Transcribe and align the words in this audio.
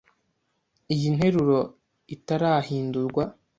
Iyi 0.93 1.07
nteruro 1.15 1.59
itarahindurwa. 2.15 3.23